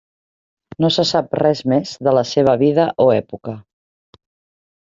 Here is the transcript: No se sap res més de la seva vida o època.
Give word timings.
No 0.83 0.89
se 0.95 1.03
sap 1.09 1.37
res 1.41 1.61
més 1.73 1.91
de 2.07 2.13
la 2.19 2.25
seva 2.31 2.57
vida 2.65 2.89
o 3.07 3.09
època. 3.19 3.55